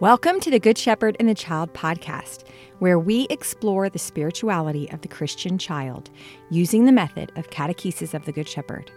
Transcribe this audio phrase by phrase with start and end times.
[0.00, 2.44] Welcome to the Good Shepherd and the Child podcast,
[2.78, 6.08] where we explore the spirituality of the Christian child
[6.48, 8.90] using the method of catechesis of the Good Shepherd.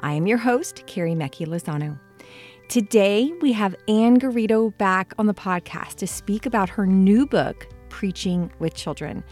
[0.00, 2.00] I am your host, Carrie Mecchi Lozano.
[2.70, 7.68] Today, we have Ann Garrido back on the podcast to speak about her new book,
[7.90, 9.24] Preaching with Children.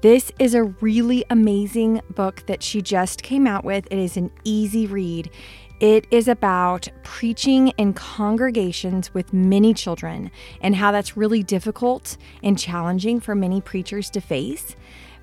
[0.00, 3.86] This is a really amazing book that she just came out with.
[3.90, 5.30] It is an easy read.
[5.78, 10.30] It is about preaching in congregations with many children
[10.62, 14.74] and how that's really difficult and challenging for many preachers to face.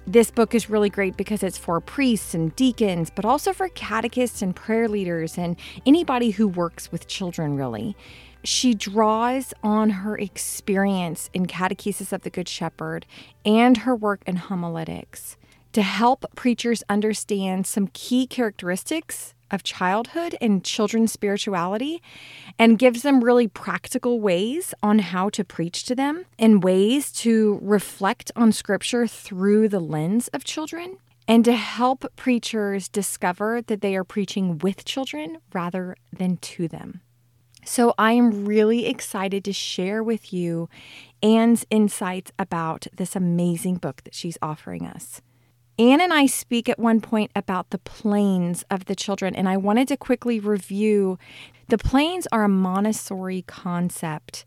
[0.05, 4.43] This book is really great because it's for priests and deacons, but also for catechists
[4.43, 5.55] and prayer leaders and
[5.87, 7.97] anybody who works with children, really.
[8.43, 13.07] She draws on her experience in Catechesis of the Good Shepherd
[13.43, 15.35] and her work in homiletics
[15.71, 22.01] to help preachers understand some key characteristics of childhood and children's spirituality
[22.59, 27.59] and gives them really practical ways on how to preach to them and ways to
[27.61, 33.95] reflect on scripture through the lens of children and to help preachers discover that they
[33.95, 37.01] are preaching with children rather than to them.
[37.65, 40.67] So, I am really excited to share with you
[41.21, 45.21] Ann's insights about this amazing book that she's offering us.
[45.79, 49.57] Ann and I speak at one point about the planes of the children, and I
[49.57, 51.17] wanted to quickly review.
[51.69, 54.45] The planes are a Montessori concept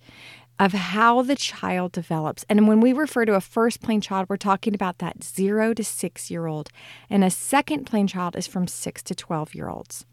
[0.61, 2.45] of how the child develops.
[2.49, 5.83] And when we refer to a first plane child, we're talking about that zero to
[5.83, 6.71] six year old,
[7.11, 10.07] and a second plane child is from six to 12 year olds.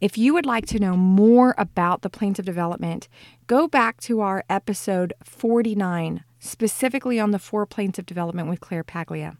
[0.00, 3.08] If you would like to know more about the planes of development,
[3.48, 8.84] go back to our episode 49, specifically on the four planes of development with Claire
[8.84, 9.36] Paglia.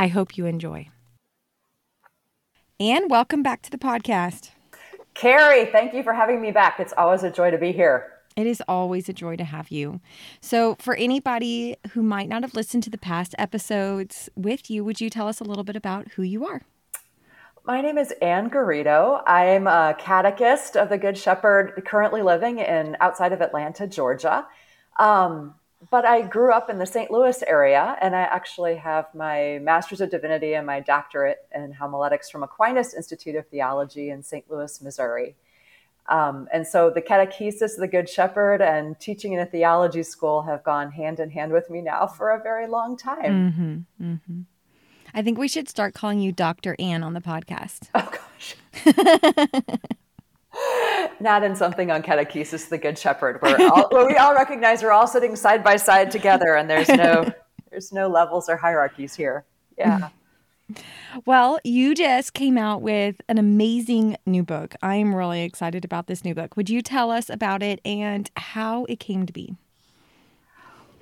[0.00, 0.88] I hope you enjoy.
[2.80, 4.48] And welcome back to the podcast.
[5.12, 6.80] Carrie, thank you for having me back.
[6.80, 8.10] It's always a joy to be here.
[8.34, 10.00] It is always a joy to have you.
[10.40, 15.02] So, for anybody who might not have listened to the past episodes with you, would
[15.02, 16.62] you tell us a little bit about who you are?
[17.66, 19.22] My name is Ann Garrido.
[19.26, 24.46] I'm a catechist of the Good Shepherd, currently living in outside of Atlanta, Georgia.
[24.98, 25.56] Um,
[25.88, 27.10] but I grew up in the St.
[27.10, 32.28] Louis area, and I actually have my Master's of Divinity and my doctorate in homiletics
[32.28, 34.44] from Aquinas Institute of Theology in St.
[34.50, 35.36] Louis, Missouri.
[36.06, 40.42] Um, and so the catechesis of the Good Shepherd and teaching in a theology school
[40.42, 43.52] have gone hand in hand with me now for a very long time.
[43.52, 44.40] Mm-hmm, mm-hmm.
[45.14, 46.76] I think we should start calling you Dr.
[46.78, 47.88] Ann on the podcast.
[47.94, 48.56] Oh, gosh.
[51.20, 54.92] not in something on catechesis the good shepherd where, all, where we all recognize we're
[54.92, 57.30] all sitting side by side together and there's no
[57.70, 59.44] there's no levels or hierarchies here.
[59.78, 60.08] Yeah.
[61.26, 64.76] Well you just came out with an amazing new book.
[64.80, 66.56] I'm really excited about this new book.
[66.56, 69.56] Would you tell us about it and how it came to be?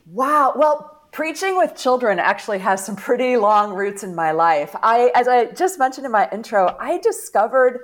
[0.07, 0.55] Wow.
[0.57, 4.75] Well preaching with children actually has some pretty long roots in my life.
[4.83, 7.81] I as i just mentioned in my intro i discovered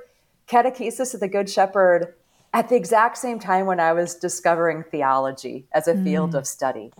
[0.48, 2.14] catechesis of the good shepherd
[2.52, 6.38] at the exact same time when I was discovering theology as a field mm.
[6.38, 6.92] of study.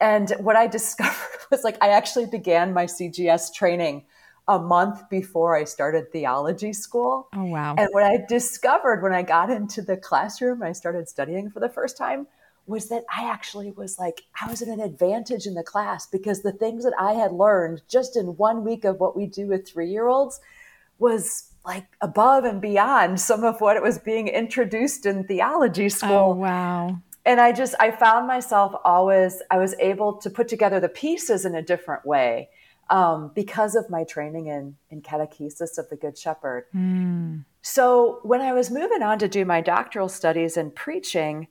[0.00, 4.04] And what I discovered was like I actually began my CGS training
[4.48, 7.28] a month before I started theology school.
[7.34, 7.76] Oh, wow.
[7.78, 11.60] And what I discovered when I got into the classroom, and I started studying for
[11.60, 12.26] the first time,
[12.66, 16.42] was that I actually was like, I was at an advantage in the class because
[16.42, 19.68] the things that I had learned just in one week of what we do with
[19.68, 20.40] three year olds
[20.98, 26.10] was like above and beyond some of what it was being introduced in theology school.
[26.10, 26.98] Oh, wow.
[27.26, 31.44] And I just, I found myself always, I was able to put together the pieces
[31.44, 32.48] in a different way
[32.88, 36.64] um, because of my training in, in catechesis of the Good Shepherd.
[36.74, 37.44] Mm.
[37.62, 41.48] So when I was moving on to do my doctoral studies in preaching,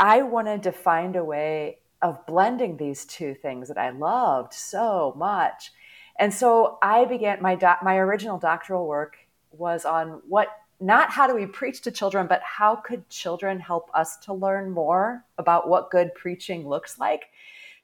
[0.00, 5.14] I wanted to find a way of blending these two things that I loved so
[5.16, 5.70] much.
[6.18, 9.16] And so I began my doc, my original doctoral work
[9.58, 10.48] was on what
[10.80, 14.70] not how do we preach to children, but how could children help us to learn
[14.70, 17.26] more about what good preaching looks like?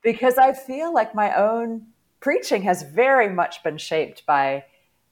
[0.03, 1.87] Because I feel like my own
[2.21, 4.65] preaching has very much been shaped by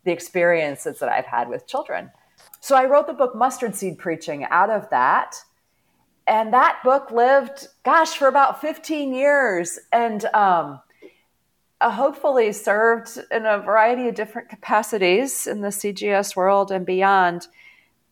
[0.04, 2.10] the experiences that I've had with children.
[2.60, 5.36] So I wrote the book Mustard Seed Preaching out of that.
[6.26, 9.78] And that book lived, gosh, for about 15 years.
[9.92, 10.80] And um,
[11.80, 17.46] uh, hopefully served in a variety of different capacities in the CGS world and beyond.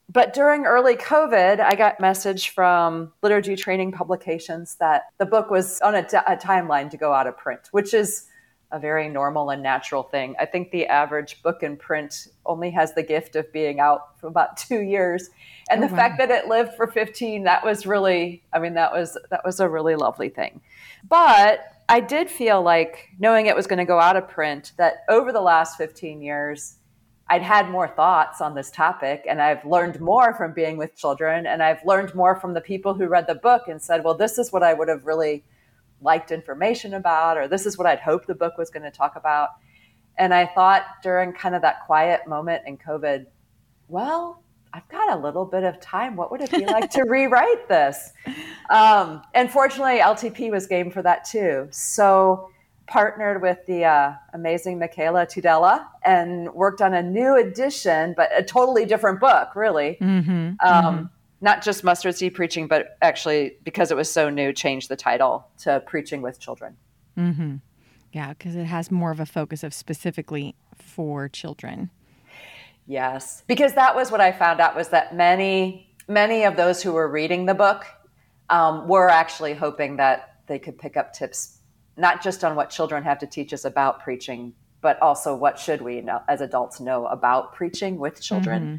[0.08, 5.80] But during early COVID, I got message from liturgy training publications that the book was
[5.80, 8.28] on a, t- a timeline to go out of print, which is
[8.70, 10.34] a very normal and natural thing.
[10.38, 14.28] I think the average book in print only has the gift of being out for
[14.28, 15.30] about two years.
[15.70, 15.98] And oh, the wow.
[15.98, 19.58] fact that it lived for 15, that was really, I mean, that was that was
[19.58, 20.60] a really lovely thing.
[21.08, 25.04] But I did feel like knowing it was going to go out of print, that
[25.08, 26.78] over the last 15 years,
[27.28, 31.46] I'd had more thoughts on this topic and I've learned more from being with children
[31.46, 34.38] and I've learned more from the people who read the book and said, well, this
[34.38, 35.44] is what I would have really
[36.00, 39.16] liked information about, or this is what I'd hoped the book was going to talk
[39.16, 39.50] about.
[40.18, 43.26] And I thought during kind of that quiet moment in COVID,
[43.88, 44.42] well,
[44.76, 46.16] I've got a little bit of time.
[46.16, 48.12] What would it be like to rewrite this?
[48.68, 51.68] Um, and fortunately, LTP was game for that too.
[51.70, 52.50] So
[52.86, 58.42] partnered with the uh, amazing Michaela Tudela and worked on a new edition, but a
[58.42, 59.96] totally different book, really.
[60.00, 61.04] Mm-hmm, um, mm-hmm
[61.42, 65.46] not just mustard seed preaching, but actually because it was so new, changed the title
[65.58, 66.76] to Preaching with Children.
[67.16, 67.56] Mm-hmm.
[68.12, 71.90] Yeah, because it has more of a focus of specifically for children.
[72.86, 76.92] Yes, because that was what I found out was that many many of those who
[76.92, 77.84] were reading the book
[78.48, 81.58] um, were actually hoping that they could pick up tips
[81.96, 84.52] not just on what children have to teach us about preaching,
[84.82, 88.62] but also what should we know, as adults know about preaching with children.
[88.62, 88.76] Mm-hmm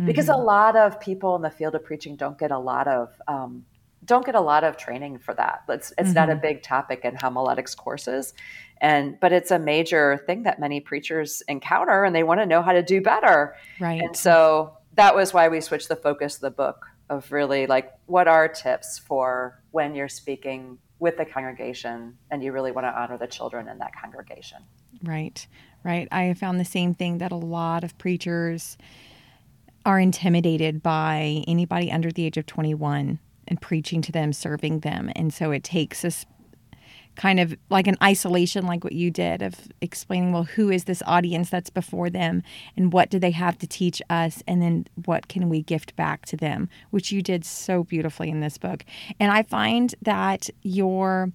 [0.00, 0.06] mm-hmm.
[0.06, 3.12] because a lot of people in the field of preaching don't get a lot of
[3.28, 3.64] um,
[4.04, 5.62] don't get a lot of training for that.
[5.68, 6.14] It's it's mm-hmm.
[6.14, 6.42] not a mm-hmm.
[6.42, 8.32] big topic in homiletics courses,
[8.80, 12.62] and but it's a major thing that many preachers encounter, and they want to know
[12.62, 13.56] how to do better.
[13.78, 14.00] Right.
[14.00, 17.92] And so that was why we switched the focus of the book of really like
[18.06, 22.90] what are tips for when you're speaking with the congregation and you really want to
[22.90, 24.58] honor the children in that congregation.
[25.02, 25.46] Right.
[25.82, 26.06] Right.
[26.12, 28.76] I found the same thing that a lot of preachers
[29.86, 33.18] are intimidated by anybody under the age of 21
[33.48, 35.10] and preaching to them, serving them.
[35.16, 36.26] And so it takes us
[37.20, 41.02] kind of like an isolation, like what you did, of explaining, well, who is this
[41.06, 42.42] audience that's before them
[42.78, 44.42] and what do they have to teach us?
[44.48, 48.40] And then what can we gift back to them, which you did so beautifully in
[48.40, 48.86] this book.
[49.20, 51.30] And I find that your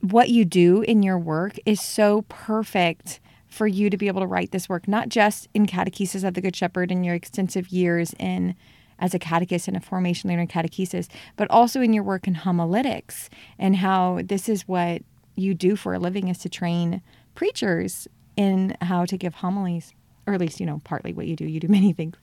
[0.00, 4.26] what you do in your work is so perfect for you to be able to
[4.26, 8.14] write this work, not just in Catechesis of the Good Shepherd in your extensive years
[8.18, 8.54] in
[9.00, 12.34] as a catechist and a formation leader in catechesis, but also in your work in
[12.34, 15.02] homiletics and how this is what
[15.34, 17.02] you do for a living is to train
[17.34, 18.06] preachers
[18.36, 19.92] in how to give homilies,
[20.26, 21.44] or at least, you know, partly what you do.
[21.44, 22.16] You do many things.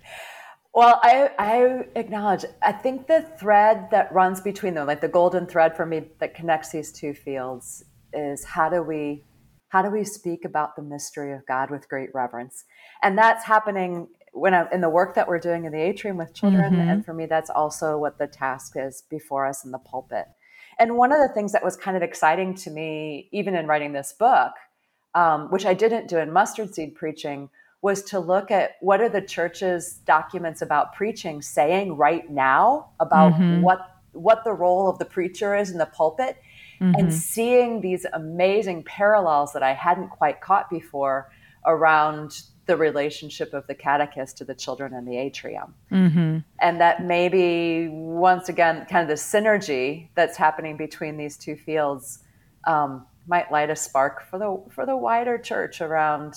[0.73, 5.47] Well, I, I acknowledge, I think the thread that runs between them, like the golden
[5.47, 7.83] thread for me that connects these two fields,
[8.13, 9.23] is how do we
[9.69, 12.63] how do we speak about the mystery of God with great reverence?
[13.03, 14.07] And that's happening
[14.39, 16.73] when I'm in the work that we're doing in the atrium with children.
[16.73, 16.89] Mm-hmm.
[16.89, 20.25] And for me, that's also what the task is before us in the pulpit.
[20.79, 23.93] And one of the things that was kind of exciting to me, even in writing
[23.93, 24.51] this book,
[25.15, 27.49] um, which I didn't do in mustard seed preaching,
[27.81, 33.33] was to look at what are the church's documents about preaching saying right now about
[33.33, 33.61] mm-hmm.
[33.61, 33.79] what
[34.13, 36.37] what the role of the preacher is in the pulpit
[36.81, 36.99] mm-hmm.
[36.99, 41.29] and seeing these amazing parallels that I hadn't quite caught before
[41.65, 45.73] around the relationship of the catechist to the children in the atrium.
[45.91, 46.39] Mm-hmm.
[46.59, 52.19] And that maybe, once again, kind of the synergy that's happening between these two fields
[52.65, 56.35] um, might light a spark for the, for the wider church around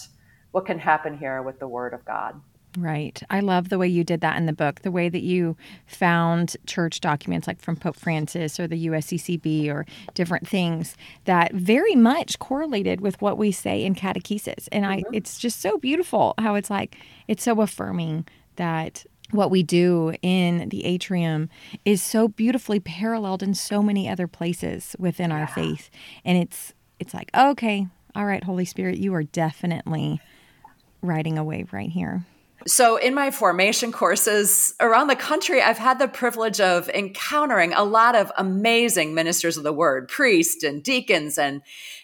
[0.52, 2.40] what can happen here with the Word of God.
[2.78, 3.20] Right.
[3.30, 5.56] I love the way you did that in the book, the way that you
[5.86, 11.96] found church documents like from Pope Francis or the USCCB or different things that very
[11.96, 14.68] much correlated with what we say in catechesis.
[14.70, 15.14] And I mm-hmm.
[15.14, 20.68] it's just so beautiful how it's like it's so affirming that what we do in
[20.68, 21.48] the atrium
[21.84, 25.40] is so beautifully paralleled in so many other places within yeah.
[25.40, 25.90] our faith.
[26.24, 30.20] And it's it's like, okay, all right, Holy Spirit, you are definitely
[31.02, 32.24] riding a wave right here.
[32.66, 37.84] So, in my formation courses around the country, I've had the privilege of encountering a
[37.84, 41.62] lot of amazing ministers of the word, priests and deacons, and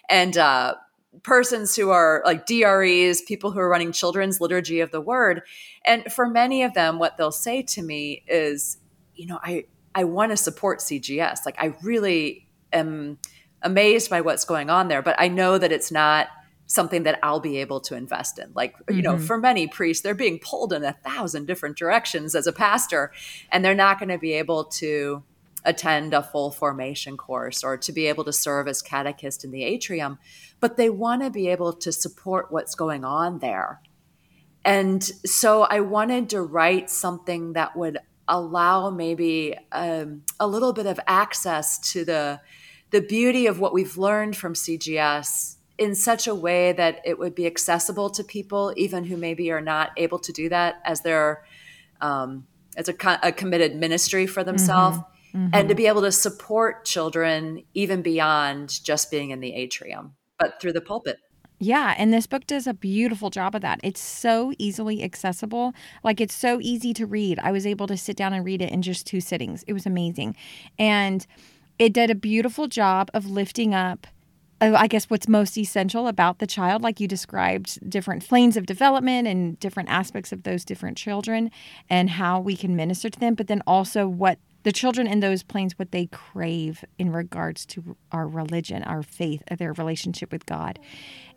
[0.09, 0.75] and uh,
[1.23, 5.43] persons who are like DREs, people who are running children's liturgy of the word.
[5.85, 8.77] And for many of them, what they'll say to me is,
[9.15, 11.45] you know, I I want to support CGS.
[11.45, 13.17] Like, I really am
[13.61, 16.27] amazed by what's going on there, but I know that it's not
[16.67, 18.51] something that I'll be able to invest in.
[18.53, 18.95] Like, mm-hmm.
[18.95, 19.25] you know, mm-hmm.
[19.25, 23.11] for many priests, they're being pulled in a thousand different directions as a pastor,
[23.51, 25.23] and they're not going to be able to
[25.65, 29.63] attend a full formation course or to be able to serve as catechist in the
[29.63, 30.19] atrium,
[30.59, 33.81] but they want to be able to support what's going on there.
[34.63, 37.97] And so I wanted to write something that would
[38.27, 42.39] allow maybe um, a little bit of access to the
[42.89, 47.35] the beauty of what we've learned from CGS in such a way that it would
[47.35, 51.43] be accessible to people, even who maybe are not able to do that as their
[52.01, 55.37] um, as a, a, committed ministry for themselves, mm-hmm.
[55.37, 55.49] Mm-hmm.
[55.53, 60.61] and to be able to support children even beyond just being in the atrium, but
[60.61, 61.17] through the pulpit.
[61.59, 63.79] Yeah, and this book does a beautiful job of that.
[63.81, 65.73] It's so easily accessible.
[66.03, 67.39] Like it's so easy to read.
[67.39, 69.63] I was able to sit down and read it in just two sittings.
[69.65, 70.35] It was amazing.
[70.77, 71.25] And
[71.79, 74.05] it did a beautiful job of lifting up
[74.59, 79.27] I guess what's most essential about the child, like you described, different planes of development
[79.27, 81.51] and different aspects of those different children
[81.89, 85.43] and how we can minister to them, but then also what the children in those
[85.43, 90.45] planes, what they crave in regards to our religion, our faith, uh, their relationship with
[90.45, 90.79] God.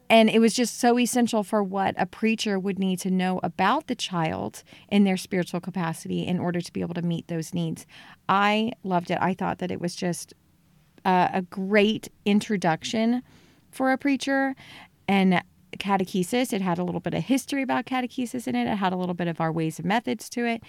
[0.08, 3.86] And it was just so essential for what a preacher would need to know about
[3.86, 7.86] the child in their spiritual capacity in order to be able to meet those needs.
[8.28, 9.18] I loved it.
[9.20, 10.34] I thought that it was just
[11.04, 13.22] a, a great introduction
[13.70, 14.54] for a preacher.
[15.08, 15.42] And
[15.78, 16.52] catechesis.
[16.52, 18.66] It had a little bit of history about catechesis in it.
[18.66, 20.62] It had a little bit of our ways and methods to it,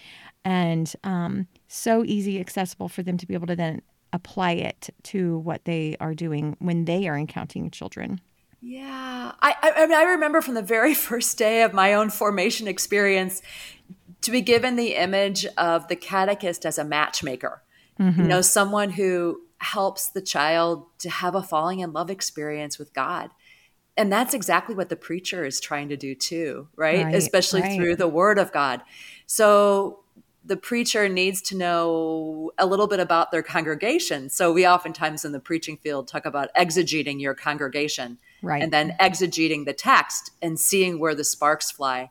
[0.43, 3.81] and um, so easy, accessible for them to be able to then
[4.13, 8.19] apply it to what they are doing when they are encountering children.
[8.61, 12.67] Yeah, I, I, mean, I remember from the very first day of my own formation
[12.67, 13.41] experience
[14.21, 17.63] to be given the image of the catechist as a matchmaker.
[17.99, 18.21] Mm-hmm.
[18.21, 22.93] You know, someone who helps the child to have a falling in love experience with
[22.93, 23.29] God.
[23.97, 27.05] And that's exactly what the preacher is trying to do too, right?
[27.05, 27.75] right Especially right.
[27.75, 28.81] through the word of God.
[29.27, 29.99] So
[30.43, 34.29] the preacher needs to know a little bit about their congregation.
[34.29, 38.63] So we oftentimes in the preaching field talk about exegeting your congregation right.
[38.63, 42.09] and then exegeting the text and seeing where the sparks fly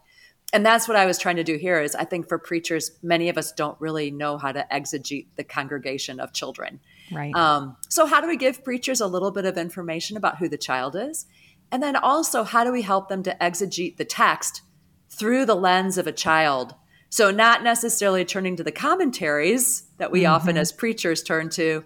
[0.53, 3.29] and that's what i was trying to do here is i think for preachers many
[3.29, 6.81] of us don't really know how to exegete the congregation of children
[7.13, 10.49] right um, so how do we give preachers a little bit of information about who
[10.49, 11.27] the child is
[11.73, 14.63] and then also how do we help them to exegete the text
[15.09, 16.75] through the lens of a child
[17.09, 20.33] so not necessarily turning to the commentaries that we mm-hmm.
[20.33, 21.85] often as preachers turn to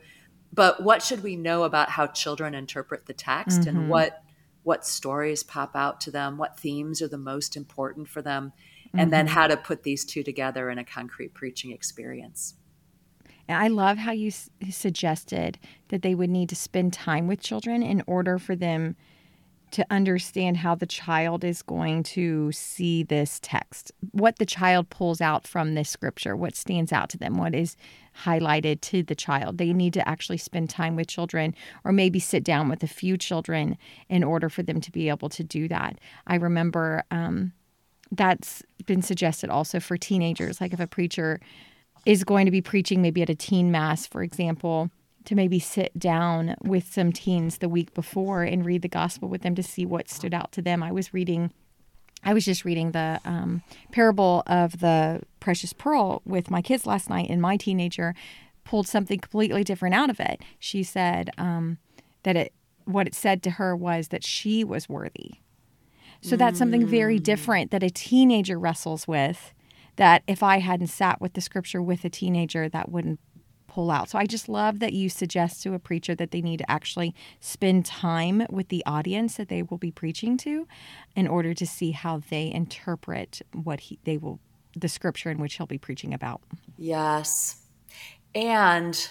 [0.53, 3.77] but what should we know about how children interpret the text mm-hmm.
[3.77, 4.25] and what
[4.65, 8.53] what stories pop out to them, what themes are the most important for them,
[8.93, 9.11] and mm-hmm.
[9.11, 12.55] then how to put these two together in a concrete preaching experience.
[13.49, 15.59] And I love how you s- suggested
[15.89, 18.97] that they would need to spend time with children in order for them
[19.75, 25.21] to understand how the child is going to see this text, what the child pulls
[25.21, 27.77] out from this scripture, what stands out to them, what is
[28.23, 29.59] highlighted to the child.
[29.59, 33.17] They need to actually spend time with children or maybe sit down with a few
[33.17, 33.77] children
[34.09, 35.99] in order for them to be able to do that.
[36.29, 37.53] I remember um,
[38.13, 40.61] that's been suggested also for teenagers.
[40.61, 41.41] Like if a preacher
[42.07, 44.91] is going to be preaching maybe at a teen mass, for example,
[45.25, 49.43] to maybe sit down with some teens the week before and read the gospel with
[49.43, 50.83] them to see what stood out to them.
[50.83, 51.51] I was reading,
[52.23, 57.09] I was just reading the um, parable of the precious pearl with my kids last
[57.09, 58.15] night, and my teenager
[58.65, 60.43] pulled something completely different out of it.
[60.59, 61.79] She said um,
[62.23, 62.53] that it,
[62.85, 65.37] what it said to her was that she was worthy.
[66.21, 67.23] So that's something very mm.
[67.23, 69.53] different that a teenager wrestles with.
[69.97, 73.21] That if I hadn't sat with the scripture with a teenager, that wouldn't
[73.75, 74.09] pull out.
[74.09, 77.15] So I just love that you suggest to a preacher that they need to actually
[77.41, 80.69] spend time with the audience that they will be preaching to
[81.17, 84.39] in order to see how they interpret what he, they will
[84.77, 86.41] the scripture in which he'll be preaching about.
[86.77, 87.63] Yes.
[88.35, 89.09] And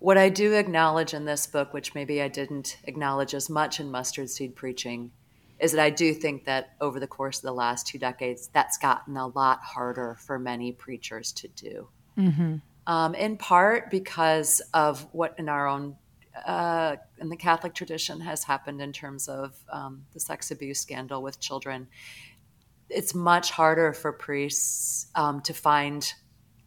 [0.00, 3.90] what I do acknowledge in this book, which maybe I didn't acknowledge as much in
[3.90, 5.12] mustard seed preaching,
[5.58, 8.78] is that I do think that over the course of the last two decades, that's
[8.78, 11.88] gotten a lot harder for many preachers to do.
[12.18, 15.96] Mm-hmm um, in part because of what in our own
[16.46, 21.22] uh, in the Catholic tradition has happened in terms of um, the sex abuse scandal
[21.22, 21.88] with children.
[22.90, 26.12] It's much harder for priests um, to find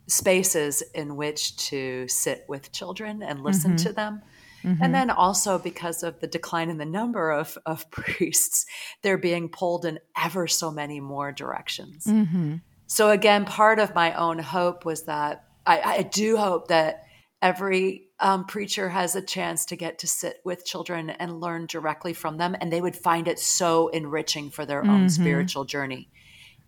[0.08, 3.86] spaces in which to sit with children and listen mm-hmm.
[3.86, 4.22] to them.
[4.64, 4.84] Mm-hmm.
[4.84, 8.66] And then also because of the decline in the number of, of priests,
[9.02, 12.06] they're being pulled in ever so many more directions.
[12.06, 12.56] Mm-hmm.
[12.88, 17.04] So, again, part of my own hope was that I, I do hope that
[17.42, 22.14] every um, preacher has a chance to get to sit with children and learn directly
[22.14, 24.90] from them, and they would find it so enriching for their mm-hmm.
[24.90, 26.10] own spiritual journey.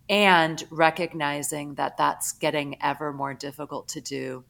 [0.08, 4.44] And recognizing that that's getting ever more difficult to do.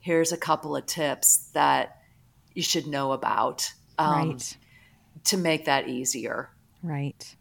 [0.00, 2.01] Here's a couple of tips that
[2.54, 4.56] you should know about um, right.
[5.24, 6.50] to make that easier.
[6.82, 7.36] Right.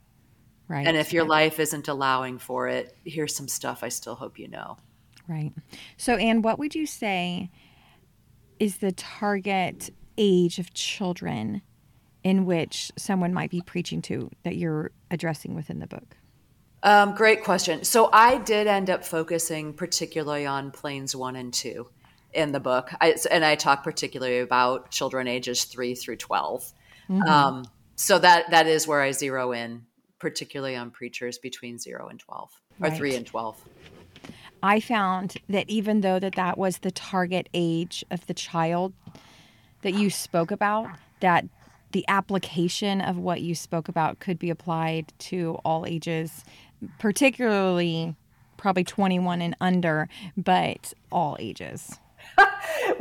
[0.67, 0.87] Right.
[0.87, 4.47] And if your life isn't allowing for it, here's some stuff I still hope you
[4.47, 4.77] know.
[5.27, 5.51] Right.
[5.97, 7.49] So, Ann, what would you say
[8.59, 11.61] is the target age of children
[12.23, 16.15] in which someone might be preaching to that you're addressing within the book?
[16.83, 17.83] Um, great question.
[17.83, 21.87] So I did end up focusing particularly on planes one and two
[22.33, 26.73] in the book, I, and I talk particularly about children ages three through 12
[27.09, 27.21] mm-hmm.
[27.23, 27.65] um,
[28.01, 29.83] so that that is where I zero in,
[30.17, 32.97] particularly on preachers between zero and twelve, or right.
[32.97, 33.63] three and twelve.
[34.63, 38.93] I found that even though that that was the target age of the child
[39.83, 40.87] that you spoke about,
[41.19, 41.45] that
[41.91, 46.43] the application of what you spoke about could be applied to all ages,
[46.97, 48.15] particularly
[48.57, 50.07] probably 21 and under,
[50.37, 51.99] but all ages.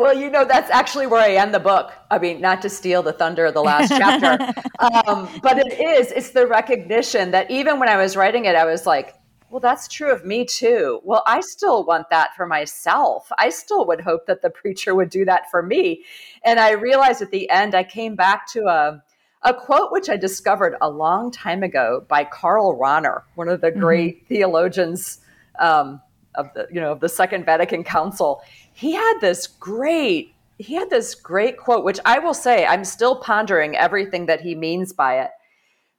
[0.00, 1.92] Well, you know, that's actually where I end the book.
[2.10, 4.42] I mean, not to steal the thunder of the last chapter,
[4.78, 8.64] um, but it is, it's the recognition that even when I was writing it, I
[8.64, 9.14] was like,
[9.50, 11.00] well, that's true of me too.
[11.04, 13.30] Well, I still want that for myself.
[13.36, 16.04] I still would hope that the preacher would do that for me.
[16.46, 19.02] And I realized at the end, I came back to a,
[19.42, 23.70] a quote which I discovered a long time ago by Karl Rahner, one of the
[23.70, 23.80] mm-hmm.
[23.80, 24.34] great mm-hmm.
[24.34, 25.18] theologians
[25.58, 26.00] um,
[26.36, 28.42] of the you know of the Second Vatican Council.
[28.80, 33.16] He had this great he had this great quote, which I will say I'm still
[33.16, 35.30] pondering everything that he means by it.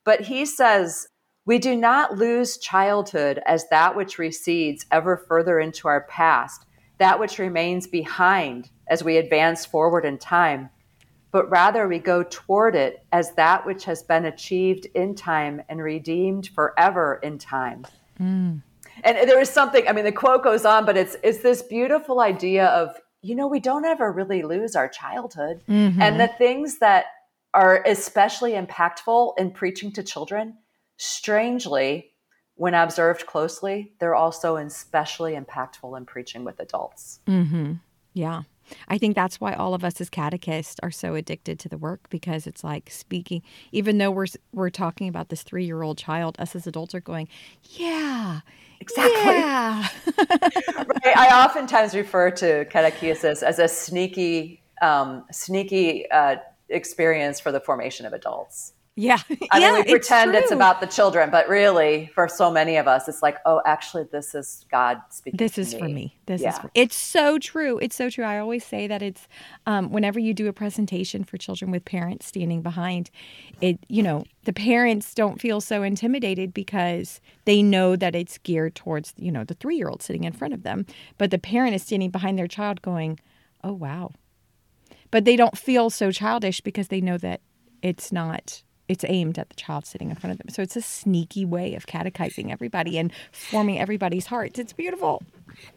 [0.03, 1.07] But he says,
[1.45, 6.65] we do not lose childhood as that which recedes ever further into our past,
[6.99, 10.69] that which remains behind as we advance forward in time,
[11.31, 15.81] but rather we go toward it as that which has been achieved in time and
[15.81, 17.85] redeemed forever in time.
[18.19, 18.61] Mm.
[19.03, 22.19] And there is something, I mean, the quote goes on, but it's, it's this beautiful
[22.19, 25.61] idea of, you know, we don't ever really lose our childhood.
[25.67, 26.01] Mm-hmm.
[26.01, 27.05] And the things that
[27.53, 30.57] are especially impactful in preaching to children
[31.03, 32.11] Strangely,
[32.53, 37.21] when observed closely, they're also especially impactful in preaching with adults.
[37.25, 37.73] Mm-hmm.
[38.13, 38.43] Yeah.
[38.87, 42.07] I think that's why all of us as catechists are so addicted to the work
[42.11, 43.41] because it's like speaking.
[43.71, 47.01] Even though we're we're talking about this three year old child, us as adults are
[47.01, 47.27] going,
[47.63, 48.41] yeah,
[48.81, 49.33] exactly.
[49.33, 49.87] Yeah.
[50.17, 51.17] right.
[51.17, 56.37] I oftentimes refer to catechesis as a sneaky, um, sneaky uh,
[56.69, 58.73] experience for the formation of adults.
[58.97, 59.19] Yeah.
[59.51, 62.75] I yeah, mean, we pretend it's, it's, about the children, but really, for so many
[62.75, 65.37] of us, it's like, oh, actually, this is God speaking.
[65.37, 65.79] This is me.
[65.79, 66.19] for me.
[66.25, 66.49] This yeah.
[66.49, 66.59] is.
[66.59, 67.77] For, it's so true.
[67.77, 68.25] It's so true.
[68.25, 69.27] I always say that it's
[69.65, 73.09] um, whenever you do a presentation for children with parents standing behind,
[73.61, 73.79] it.
[73.87, 79.13] You know, the parents don't feel so intimidated because they know that it's geared towards
[79.17, 80.85] you know the three year old sitting in front of them,
[81.17, 83.21] but the parent is standing behind their child, going,
[83.63, 84.11] "Oh wow,"
[85.11, 87.39] but they don't feel so childish because they know that
[87.81, 90.49] it's not it's aimed at the child sitting in front of them.
[90.49, 94.59] So it's a sneaky way of catechizing everybody and forming everybody's hearts.
[94.59, 95.23] It's beautiful.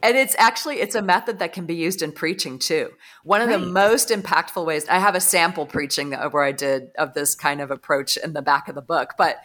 [0.03, 2.91] And it's actually it's a method that can be used in preaching too.
[3.23, 3.59] One of right.
[3.59, 7.61] the most impactful ways I have a sample preaching where I did of this kind
[7.61, 9.41] of approach in the back of the book, but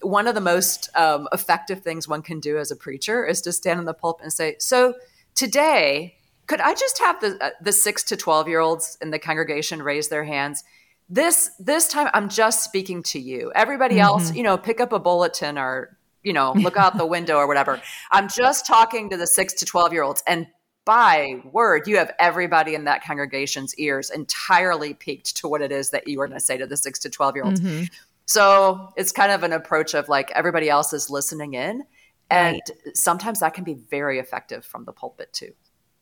[0.00, 3.52] one of the most um, effective things one can do as a preacher is to
[3.52, 4.94] stand in the pulpit and say, "So
[5.34, 9.18] today, could I just have the uh, the six to twelve year olds in the
[9.18, 10.62] congregation raise their hands?"
[11.08, 14.04] This this time i'm just speaking to you everybody mm-hmm.
[14.04, 17.46] else you know pick up a bulletin or you know look out the window or
[17.46, 20.46] whatever i'm just talking to the 6 to 12 year olds and
[20.84, 25.90] by word you have everybody in that congregation's ears entirely peaked to what it is
[25.90, 27.84] that you are going to say to the 6 to 12 year olds mm-hmm.
[28.26, 31.84] so it's kind of an approach of like everybody else is listening in
[32.30, 32.96] and right.
[32.96, 35.52] sometimes that can be very effective from the pulpit too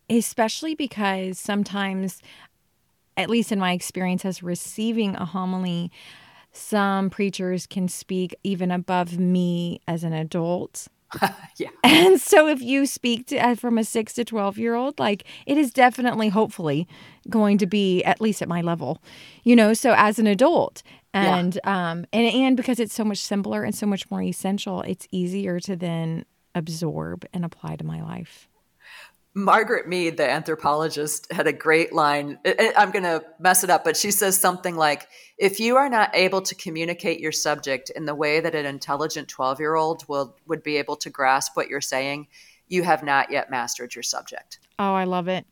[0.08, 2.20] especially because sometimes
[3.16, 5.90] at least in my experience as receiving a homily,
[6.52, 10.88] some preachers can speak even above me as an adult.
[11.56, 11.68] yeah.
[11.84, 15.24] And so if you speak to, uh, from a 6 to 12 year old, like
[15.46, 16.88] it is definitely hopefully
[17.28, 19.02] going to be at least at my level.
[19.44, 20.82] You know, so as an adult
[21.14, 21.90] and yeah.
[21.90, 25.60] um and and because it's so much simpler and so much more essential, it's easier
[25.60, 28.48] to then absorb and apply to my life.
[29.34, 32.38] Margaret Mead, the anthropologist, had a great line.
[32.76, 36.14] I'm going to mess it up, but she says something like If you are not
[36.14, 40.36] able to communicate your subject in the way that an intelligent 12 year old will,
[40.46, 42.28] would be able to grasp what you're saying,
[42.68, 44.58] you have not yet mastered your subject.
[44.78, 45.46] Oh, I love it.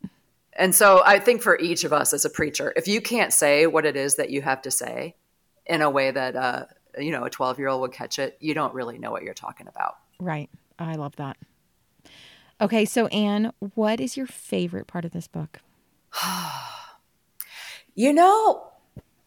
[0.53, 3.67] And so I think for each of us as a preacher, if you can't say
[3.67, 5.17] what it is that you have to say
[5.65, 6.65] in a way that, uh,
[6.99, 9.33] you know, a 12 year old would catch it, you don't really know what you're
[9.33, 9.95] talking about.
[10.19, 10.51] Right.
[10.79, 11.37] I love that.
[12.61, 15.61] Okay, so Ann, what is your favorite part of this book?
[17.95, 18.69] you know,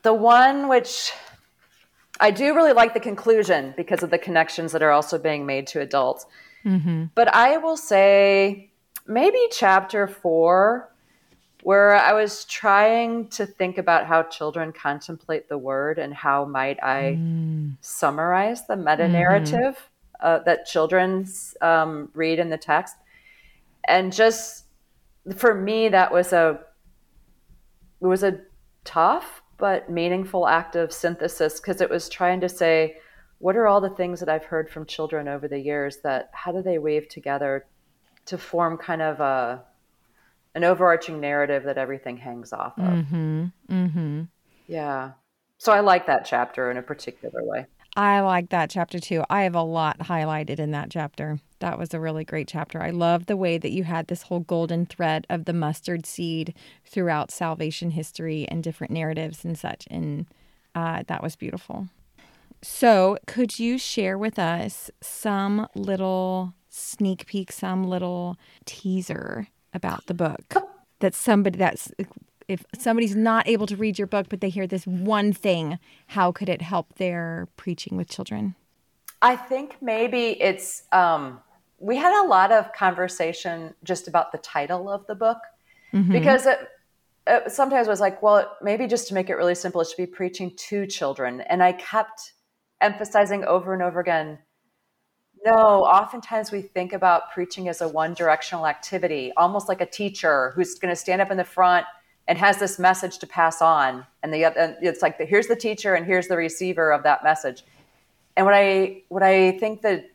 [0.03, 1.11] the one which
[2.19, 5.67] I do really like the conclusion because of the connections that are also being made
[5.67, 6.25] to adults.
[6.63, 7.05] Mm-hmm.
[7.15, 8.69] But I will say
[9.07, 10.89] maybe chapter four,
[11.63, 16.81] where I was trying to think about how children contemplate the word and how might
[16.83, 17.77] I mm.
[17.81, 20.25] summarize the meta narrative mm-hmm.
[20.25, 21.25] uh, that children
[21.61, 22.95] um, read in the text.
[23.87, 24.65] And just
[25.35, 26.59] for me, that was a
[28.01, 28.41] it was a
[28.83, 32.97] tough but meaningful act of synthesis because it was trying to say,
[33.39, 36.51] what are all the things that I've heard from children over the years that how
[36.51, 37.65] do they weave together
[38.25, 39.63] to form kind of a
[40.55, 42.83] an overarching narrative that everything hangs off of.
[42.83, 43.45] Mm-hmm.
[43.71, 44.21] Mm-hmm.
[44.67, 45.11] Yeah.
[45.57, 47.65] So I like that chapter in a particular way.
[47.95, 49.23] I like that chapter too.
[49.29, 51.39] I have a lot highlighted in that chapter.
[51.63, 52.83] That was a really great chapter.
[52.83, 56.53] I love the way that you had this whole golden thread of the mustard seed
[56.85, 59.87] throughout salvation history and different narratives and such.
[59.89, 60.25] And
[60.75, 61.87] uh, that was beautiful.
[62.61, 70.13] So, could you share with us some little sneak peek, some little teaser about the
[70.13, 70.55] book
[70.99, 71.93] that somebody that's
[72.49, 76.29] if somebody's not able to read your book but they hear this one thing how
[76.29, 78.53] could it help their preaching with children
[79.21, 81.39] i think maybe it's um,
[81.79, 85.39] we had a lot of conversation just about the title of the book
[85.93, 86.11] mm-hmm.
[86.11, 86.59] because it,
[87.27, 90.05] it sometimes was like well maybe just to make it really simple it should be
[90.05, 92.33] preaching to children and i kept
[92.81, 94.37] emphasizing over and over again
[95.45, 100.53] no, oftentimes we think about preaching as a one directional activity, almost like a teacher
[100.55, 101.85] who's going to stand up in the front
[102.27, 104.05] and has this message to pass on.
[104.21, 107.23] And, the, and it's like, the, here's the teacher and here's the receiver of that
[107.23, 107.65] message.
[108.37, 110.05] And what I, what I think that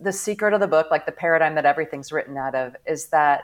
[0.00, 3.42] the secret of the book, like the paradigm that everything's written out of, is that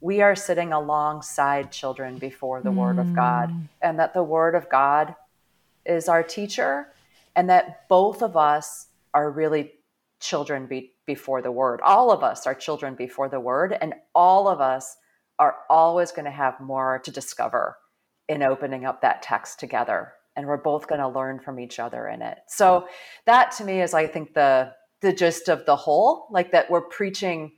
[0.00, 2.76] we are sitting alongside children before the mm.
[2.76, 3.68] Word of God, mm.
[3.82, 5.14] and that the Word of God
[5.84, 6.88] is our teacher,
[7.36, 9.72] and that both of us are really
[10.20, 11.80] children be, before the word.
[11.82, 14.96] All of us are children before the word, and all of us
[15.38, 17.76] are always going to have more to discover
[18.28, 20.12] in opening up that text together.
[20.36, 22.38] And we're both going to learn from each other in it.
[22.46, 22.86] So
[23.26, 26.80] that to me is, I think, the the gist of the whole, like that we're
[26.82, 27.52] preaching.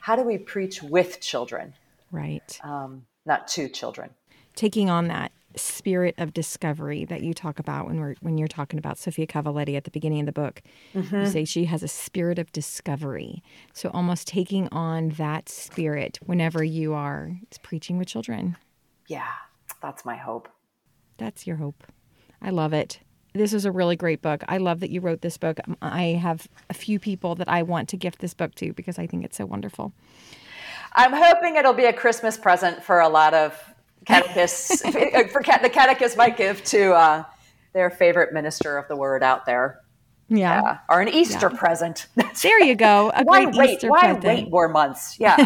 [0.00, 1.74] How do we preach with children?
[2.10, 2.58] Right.
[2.62, 4.10] Um, not to children.
[4.54, 8.78] Taking on that spirit of discovery that you talk about when we're when you're talking
[8.78, 10.62] about Sofia Cavalletti at the beginning of the book.
[10.94, 11.16] Mm-hmm.
[11.16, 13.42] You say she has a spirit of discovery.
[13.72, 18.56] So almost taking on that spirit whenever you are preaching with children.
[19.06, 19.30] Yeah,
[19.80, 20.48] that's my hope.
[21.18, 21.84] That's your hope.
[22.42, 23.00] I love it.
[23.36, 24.44] This is a really great book.
[24.46, 25.58] I love that you wrote this book.
[25.82, 29.08] I have a few people that I want to gift this book to because I
[29.08, 29.92] think it's so wonderful.
[30.92, 33.60] I'm hoping it'll be a Christmas present for a lot of
[34.04, 37.24] catechists for the catechist might give to uh,
[37.72, 39.80] their favorite minister of the word out there.
[40.28, 40.62] Yeah.
[40.62, 40.78] yeah.
[40.88, 41.58] Or an Easter yeah.
[41.58, 42.06] present.
[42.42, 43.10] there you go.
[43.14, 43.70] A why great wait?
[43.70, 44.24] Easter why present.
[44.24, 45.16] wait more months?
[45.24, 45.36] Yeah.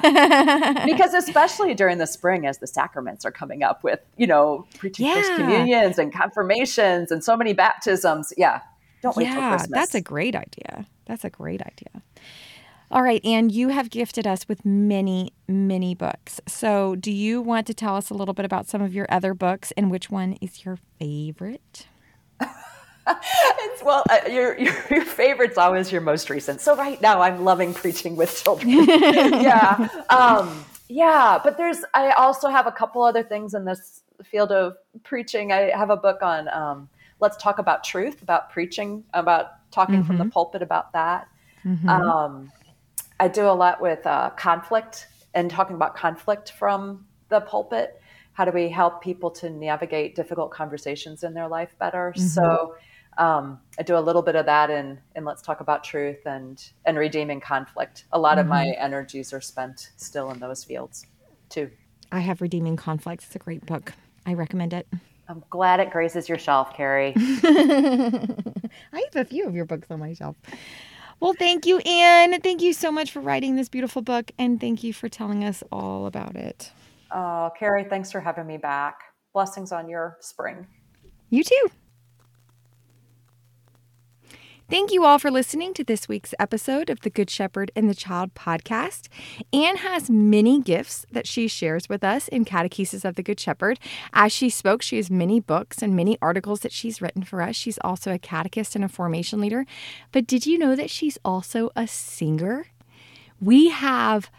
[0.87, 5.37] because especially during the spring, as the sacraments are coming up with, you know, yeah.
[5.37, 8.33] communions and confirmations and so many baptisms.
[8.37, 8.61] Yeah.
[9.03, 9.79] Don't wait yeah, Christmas.
[9.79, 10.87] That's a great idea.
[11.07, 12.03] That's a great idea.
[12.91, 16.41] All right, and you have gifted us with many, many books.
[16.49, 19.35] So, do you want to tell us a little bit about some of your other
[19.35, 21.87] books and which one is your favorite?
[23.61, 26.61] it's well, uh, your, your, your favorite's always your most recent.
[26.61, 28.71] So right now, I'm loving preaching with children.
[28.89, 31.39] yeah, um, yeah.
[31.43, 35.53] But there's I also have a couple other things in this field of preaching.
[35.53, 36.89] I have a book on um,
[37.21, 40.07] let's talk about truth, about preaching, about talking mm-hmm.
[40.07, 40.31] from the mm-hmm.
[40.31, 41.29] pulpit about that.
[41.65, 41.89] Mm-hmm.
[41.89, 42.53] Um,
[43.21, 48.01] I do a lot with uh, conflict and talking about conflict from the pulpit.
[48.33, 52.15] How do we help people to navigate difficult conversations in their life better?
[52.17, 52.27] Mm-hmm.
[52.29, 52.77] So
[53.19, 56.65] um, I do a little bit of that in, in Let's Talk About Truth and,
[56.87, 58.05] and Redeeming Conflict.
[58.13, 58.41] A lot mm-hmm.
[58.41, 58.83] of my mm-hmm.
[58.83, 61.05] energies are spent still in those fields
[61.49, 61.71] too.
[62.13, 63.25] I have Redeeming Conflict.
[63.25, 63.93] It's a great book.
[64.25, 64.87] I recommend it.
[65.29, 67.13] I'm glad it graces your shelf, Carrie.
[67.17, 68.31] I
[68.93, 70.37] have a few of your books on my shelf.
[71.21, 72.41] Well, thank you, Ann.
[72.41, 75.63] Thank you so much for writing this beautiful book, and thank you for telling us
[75.71, 76.71] all about it.
[77.11, 79.01] Oh, Carrie, thanks for having me back.
[79.35, 80.67] Blessings on your spring.
[81.31, 81.69] You too.
[84.71, 87.95] Thank you all for listening to this week's episode of the Good Shepherd and the
[87.95, 89.09] Child podcast.
[89.51, 93.81] Ann has many gifts that she shares with us in Catechesis of the Good Shepherd.
[94.13, 97.57] As she spoke, she has many books and many articles that she's written for us.
[97.57, 99.65] She's also a catechist and a formation leader.
[100.13, 102.67] But did you know that she's also a singer?
[103.41, 104.31] We have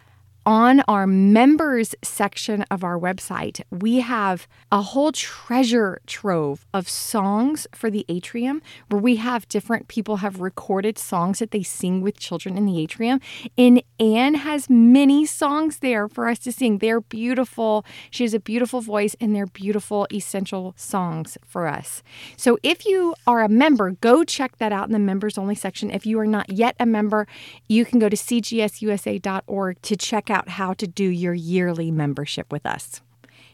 [0.49, 7.67] on our members section of our website, we have a whole treasure trove of songs
[7.71, 8.59] for the atrium
[8.89, 12.79] where we have different people have recorded songs that they sing with children in the
[12.79, 13.21] atrium.
[13.59, 16.79] And Ann has many songs there for us to sing.
[16.79, 17.85] They're beautiful.
[18.09, 22.01] She has a beautiful voice and they're beautiful, essential songs for us.
[22.37, 25.91] So if you are a member, go check that out in the members only section.
[25.91, 27.27] If you are not yet a member,
[27.67, 32.65] you can go to cgsusa.org to check out how to do your yearly membership with
[32.65, 33.01] us.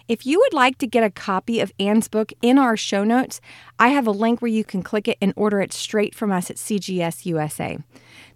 [0.07, 3.41] If you would like to get a copy of Ann's book in our show notes,
[3.79, 6.51] I have a link where you can click it and order it straight from us
[6.51, 7.79] at CGS USA.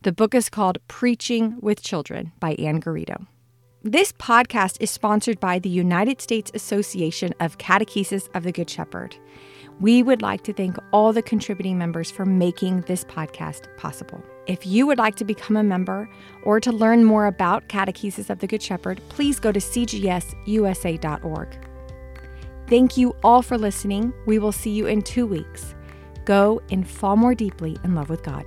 [0.01, 3.27] The book is called Preaching with Children by Ann Garrido.
[3.83, 9.15] This podcast is sponsored by the United States Association of Catechesis of the Good Shepherd.
[9.79, 14.21] We would like to thank all the contributing members for making this podcast possible.
[14.49, 16.09] If you would like to become a member
[16.41, 21.47] or to learn more about Catechesis of the Good Shepherd, please go to cgsusa.org.
[22.65, 24.11] Thank you all for listening.
[24.25, 25.75] We will see you in two weeks.
[26.25, 28.43] Go and fall more deeply in love with God.